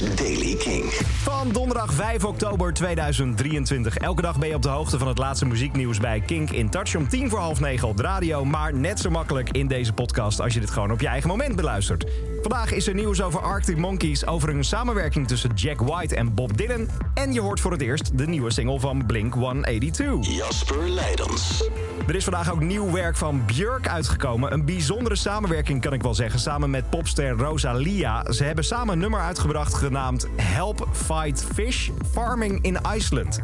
[0.00, 0.84] is Daily King.
[1.22, 3.96] Van donderdag 5 oktober 2023.
[3.96, 6.96] Elke dag ben je op de hoogte van het laatste muzieknieuws bij Kink in Touch.
[6.96, 8.44] Om tien voor half negen op de radio.
[8.44, 11.56] Maar net zo makkelijk in deze podcast als je dit gewoon op je eigen moment
[11.56, 12.04] beluistert.
[12.40, 14.26] Vandaag is er nieuws over Arctic Monkeys.
[14.26, 16.88] Over een samenwerking tussen Jack White en Bob Dylan.
[17.14, 20.36] En je hoort voor het eerst de nieuwe single van Blink 182.
[20.36, 21.68] Jasper Leidens.
[22.06, 24.52] Er is vandaag ook nieuw werk van Björk uitgekomen.
[24.52, 26.40] Een bijzondere samenwerking kan ik wel zeggen.
[26.40, 28.32] Samen met popster Rosalia.
[28.32, 33.40] Ze hebben samen een nummer uitgebracht genaamd Help Fight Fish Farming in Iceland.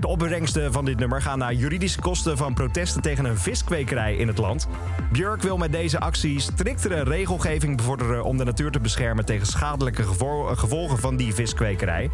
[0.00, 4.28] De opbrengsten van dit nummer gaan naar juridische kosten van protesten tegen een viskwekerij in
[4.28, 4.68] het land.
[5.12, 10.02] Björk wil met deze actie striktere regelgeving bevorderen om de natuur te beschermen tegen schadelijke
[10.02, 12.10] gevo- gevolgen van die viskwekerij.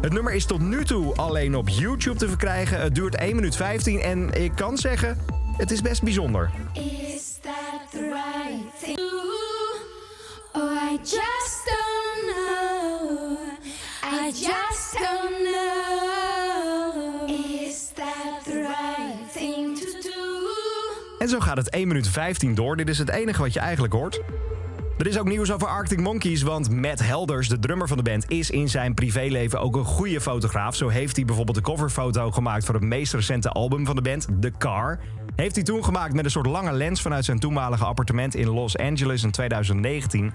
[0.00, 2.80] Het nummer is tot nu toe alleen op YouTube te verkrijgen.
[2.80, 5.18] Het duurt 1 minuut 15 en ik kan zeggen,
[5.56, 6.50] het is best bijzonder.
[6.72, 7.38] Is
[21.26, 22.76] En zo gaat het 1 minuut 15 door.
[22.76, 24.20] Dit is het enige wat je eigenlijk hoort.
[24.98, 28.30] Er is ook nieuws over Arctic Monkeys, want Matt Helders, de drummer van de band,
[28.30, 30.74] is in zijn privéleven ook een goede fotograaf.
[30.74, 34.28] Zo heeft hij bijvoorbeeld de coverfoto gemaakt voor het meest recente album van de band,
[34.40, 34.98] The Car.
[35.36, 38.76] Heeft hij toen gemaakt met een soort lange lens vanuit zijn toenmalige appartement in Los
[38.76, 40.32] Angeles in 2019.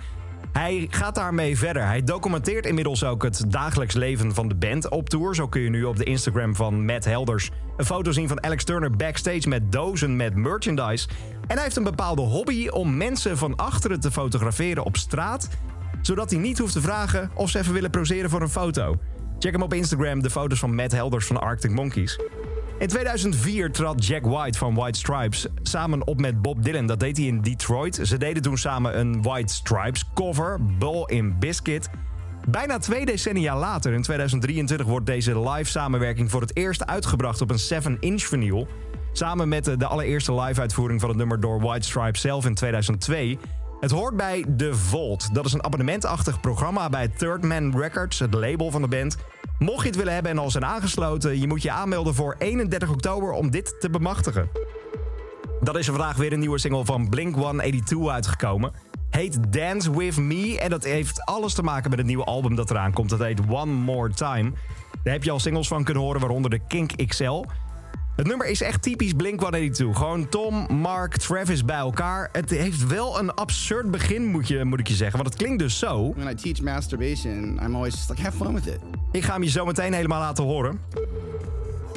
[0.54, 1.86] Hij gaat daarmee verder.
[1.86, 5.36] Hij documenteert inmiddels ook het dagelijks leven van de band op tour.
[5.36, 8.64] Zo kun je nu op de Instagram van Matt Helders een foto zien van Alex
[8.64, 11.08] Turner backstage met dozen met merchandise.
[11.48, 15.50] En hij heeft een bepaalde hobby om mensen van achteren te fotograferen op straat,
[16.02, 18.98] zodat hij niet hoeft te vragen of ze even willen poseren voor een foto.
[19.40, 22.20] Check hem op Instagram, de foto's van Matt Helders van Arctic Monkeys.
[22.82, 26.86] In 2004 trad Jack White van White Stripes samen op met Bob Dylan.
[26.86, 28.00] Dat deed hij in Detroit.
[28.04, 31.90] Ze deden toen samen een White Stripes cover, Ball in Biscuit.
[32.48, 37.52] Bijna twee decennia later, in 2023, wordt deze live samenwerking voor het eerst uitgebracht op
[37.52, 38.68] een 7-inch vinyl.
[39.12, 43.40] Samen met de, allereerste live-uitvoering van het nummer door White Stripes zelf in 2002.
[43.80, 45.34] Het hoort bij The Vault.
[45.34, 49.18] Dat is een abonnementachtig programma bij Third Man Records, het label van de band.
[49.64, 52.90] Mocht je het willen hebben en al zijn aangesloten, je moet je aanmelden voor 31
[52.90, 54.50] oktober om dit te bemachtigen.
[55.60, 58.72] Dan is er vandaag weer een nieuwe single van Blink 182 uitgekomen.
[59.10, 62.72] Heet Dance With Me en dat heeft alles te maken met het nieuwe album dat
[62.72, 63.10] eraan komt.
[63.10, 64.52] Dat heet One More Time.
[65.04, 67.46] Daar heb je al singles van kunnen horen, waaronder de Kink XL.
[68.16, 69.98] Het nummer is echt typisch Blink 182.
[69.98, 72.30] Gewoon Tom, Mark, Travis bij elkaar.
[72.32, 75.20] Het heeft wel een absurd begin, moet, je, moet ik je zeggen.
[75.20, 76.14] Want het klinkt dus zo.
[76.16, 78.80] When I teach masturbation, I'm always just like, have fun with it.
[79.12, 80.80] Ik ga hem je zo meteen helemaal laten horen.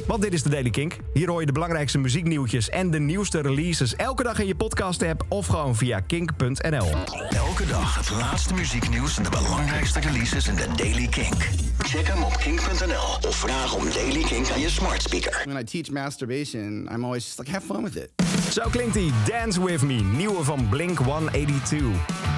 [0.07, 0.97] Want dit is de Daily Kink.
[1.13, 5.25] Hier hoor je de belangrijkste muzieknieuwtjes en de nieuwste releases elke dag in je podcast-app
[5.27, 6.87] of gewoon via kink.nl.
[7.29, 11.64] Elke dag het laatste muzieknieuws en de belangrijkste releases in de Daily Kink.
[11.95, 15.41] Check hem op kink.nl of vraag om Daily Kink aan je smart speaker.
[15.45, 18.09] When I teach masturbation, I'm always just like, have fun with it.
[18.51, 22.34] Zo klinkt hij Dance With Me, nieuwe van Blink 182.